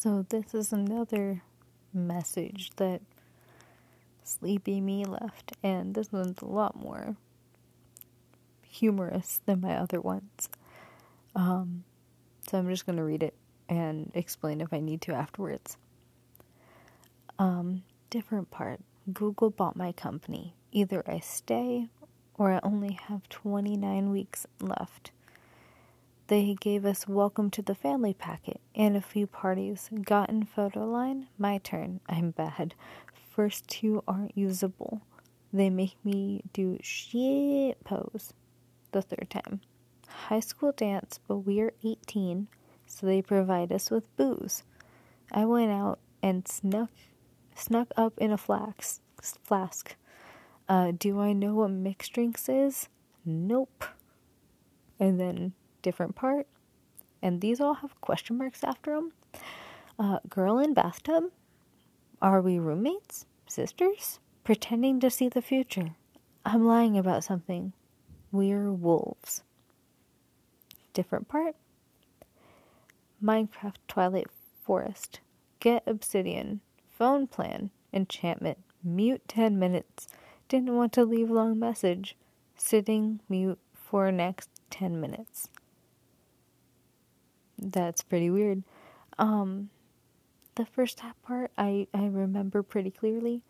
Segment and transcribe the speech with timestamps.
[0.00, 1.42] So, this is another
[1.92, 3.00] message that
[4.22, 7.16] Sleepy Me left, and this one's a lot more
[8.62, 10.48] humorous than my other ones.
[11.34, 11.82] Um,
[12.48, 13.34] so, I'm just going to read it
[13.68, 15.76] and explain if I need to afterwards.
[17.36, 18.78] Um, different part
[19.12, 20.54] Google bought my company.
[20.70, 21.88] Either I stay
[22.34, 25.10] or I only have 29 weeks left.
[26.28, 29.88] They gave us welcome to the family packet and a few parties.
[30.02, 32.00] Got in photo line, my turn.
[32.06, 32.74] I'm bad.
[33.30, 35.00] First two aren't usable.
[35.54, 38.34] They make me do shit pose
[38.92, 39.62] the third time.
[40.06, 42.48] High school dance, but we're 18,
[42.86, 44.64] so they provide us with booze.
[45.32, 46.90] I went out and snuck
[47.54, 49.00] snuck up in a flask.
[49.22, 49.96] Flask.
[50.68, 52.90] Uh, do I know what mixed drinks is?
[53.24, 53.82] Nope.
[55.00, 55.54] And then
[55.88, 56.46] different part,
[57.22, 59.12] and these all have question marks after them.
[59.98, 61.32] Uh, girl in bathtub?
[62.20, 63.24] Are we roommates?
[63.46, 64.18] Sisters?
[64.44, 65.94] Pretending to see the future.
[66.44, 67.72] I'm lying about something.
[68.30, 69.42] We're wolves.
[70.92, 71.56] Different part.
[73.24, 74.28] Minecraft Twilight
[74.62, 75.20] Forest.
[75.58, 76.60] Get obsidian.
[76.86, 77.70] Phone plan.
[77.94, 78.58] Enchantment.
[78.84, 80.06] Mute 10 minutes.
[80.50, 82.14] Didn't want to leave long message.
[82.56, 85.48] Sitting mute for next 10 minutes
[87.58, 88.62] that's pretty weird.
[89.18, 89.70] Um,
[90.54, 93.42] the first half part I, I remember pretty clearly.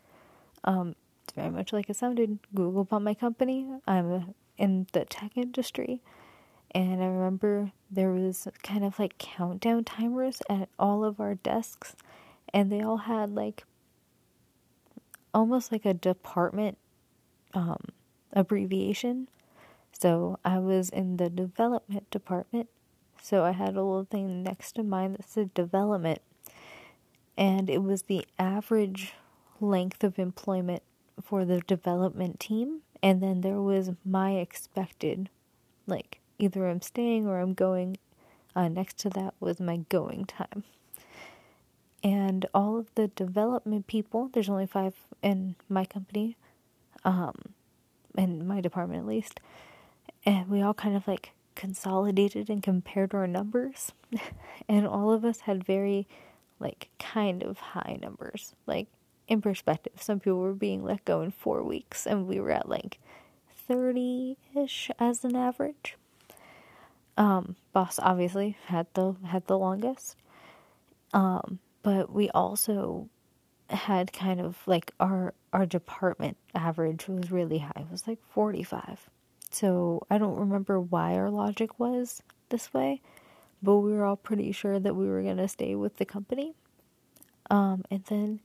[0.65, 2.39] Um, it's very much like it sounded.
[2.55, 3.67] Google bought my company.
[3.87, 6.01] I'm in the tech industry.
[6.73, 11.97] And I remember there was kind of like countdown timers at all of our desks.
[12.53, 13.65] And they all had like
[15.33, 16.79] almost like a department
[17.55, 17.81] um,
[18.33, 19.29] abbreviation.
[19.93, 22.69] So I was in the development department
[23.23, 26.21] so I had a little thing next to mine that said development.
[27.37, 29.15] And it was the average
[29.61, 30.83] length of employment
[31.23, 32.81] for the development team.
[33.03, 35.31] And then there was my expected,
[35.87, 37.99] like either I'm staying or I'm going.
[38.57, 40.65] Uh, next to that was my going time.
[42.03, 46.37] And all of the development people, there's only five in my company,
[47.05, 47.35] um,
[48.17, 49.41] in my department at least,
[50.25, 53.93] and we all kind of like consolidated and compared our numbers,
[54.69, 56.09] and all of us had very,
[56.59, 58.55] like, kind of high numbers.
[58.67, 58.87] Like,
[59.29, 62.69] in perspective, some people were being let go in four weeks, and we were at
[62.69, 62.99] like
[63.69, 65.97] 30 ish as an average.
[67.19, 70.17] Um, boss obviously had the had the longest.
[71.13, 73.09] Um, but we also
[73.69, 77.73] had kind of like our our department average was really high.
[77.77, 79.11] It was like 45.
[79.51, 83.01] So I don't remember why our logic was this way,
[83.63, 86.55] but we were all pretty sure that we were going to stay with the company.
[87.51, 88.41] Um, and then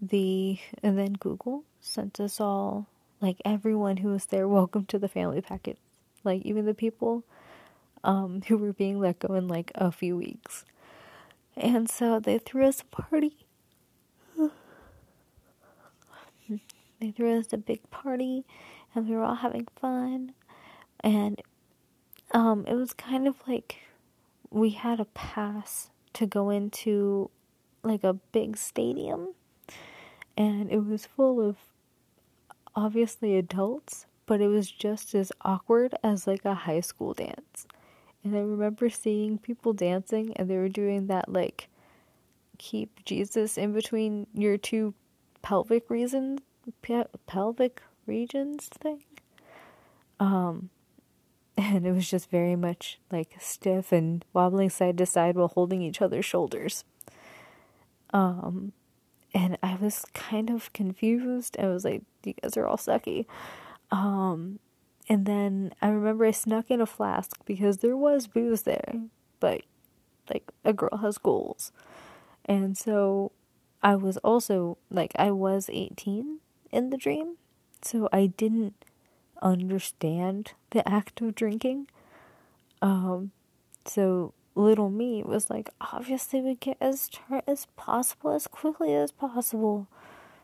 [0.00, 2.86] the and then Google sent us all
[3.20, 5.78] like everyone who was there welcome to the family packet.
[6.22, 7.24] Like even the people
[8.04, 10.64] um, who were being let go in like a few weeks.
[11.56, 13.46] And so they threw us a party.
[17.00, 18.44] they threw us a big party
[18.94, 20.32] and we were all having fun.
[21.00, 21.40] And
[22.32, 23.76] um, it was kind of like
[24.50, 27.30] we had a pass to go into
[27.82, 29.34] like a big stadium,
[30.36, 31.56] and it was full of
[32.74, 37.66] obviously adults, but it was just as awkward as like a high school dance.
[38.22, 41.68] And I remember seeing people dancing, and they were doing that like
[42.58, 44.92] keep Jesus in between your two
[45.40, 46.40] pelvic reasons,
[46.82, 49.04] pe- pelvic regions thing.
[50.18, 50.70] Um,
[51.56, 55.80] and it was just very much like stiff and wobbling side to side while holding
[55.80, 56.84] each other's shoulders.
[58.12, 58.72] Um,
[59.32, 61.56] and I was kind of confused.
[61.58, 63.26] I was like, "You guys are all sucky."
[63.92, 64.58] Um,
[65.08, 68.94] and then I remember I snuck in a flask because there was booze there,
[69.38, 69.62] but
[70.28, 71.70] like a girl has goals,
[72.44, 73.30] and so
[73.82, 76.40] I was also like I was eighteen
[76.72, 77.36] in the dream,
[77.82, 78.74] so I didn't
[79.42, 81.88] understand the act of drinking.
[82.82, 83.32] Um,
[83.84, 89.12] so little me was like, obviously we get as turn as possible, as quickly as
[89.12, 89.86] possible.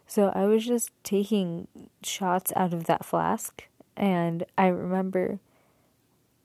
[0.07, 1.67] So I was just taking
[2.03, 3.65] shots out of that flask,
[3.97, 5.41] and I remember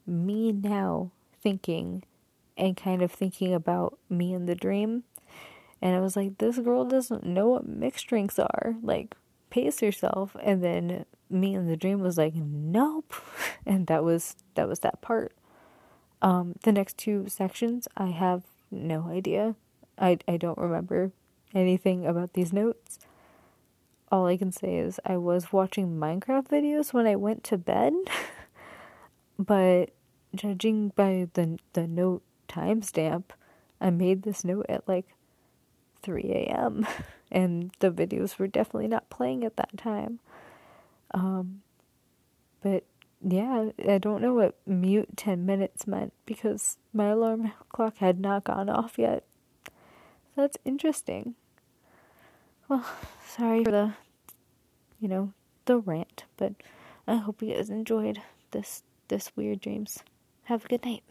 [0.07, 1.11] me now
[1.41, 2.03] thinking
[2.57, 5.03] and kind of thinking about me in the dream.
[5.81, 8.75] And I was like, this girl doesn't know what mixed drinks are.
[8.81, 9.15] Like,
[9.51, 13.13] pace yourself and then me in the dream was like nope.
[13.65, 15.33] And that was that was that part.
[16.21, 19.55] Um the next two sections i have no idea.
[19.97, 21.11] I, I don't remember
[21.53, 22.99] anything about these notes.
[24.11, 27.93] All I can say is I was watching Minecraft videos when I went to bed,
[29.39, 29.91] but
[30.33, 33.25] judging by the the note timestamp,
[33.79, 35.07] I made this note at like
[36.01, 36.87] 3 a.m.
[37.31, 40.19] and the videos were definitely not playing at that time.
[41.13, 41.61] Um,
[42.61, 42.83] but
[43.23, 48.45] yeah, I don't know what mute 10 minutes meant because my alarm clock had not
[48.45, 49.23] gone off yet.
[50.35, 51.35] That's interesting.
[52.67, 52.85] Well,
[53.27, 53.93] sorry for the,
[54.99, 55.33] you know,
[55.65, 56.53] the rant, but
[57.07, 58.21] I hope you guys enjoyed
[58.51, 59.99] this this weird dreams.
[60.45, 61.03] Have a good night.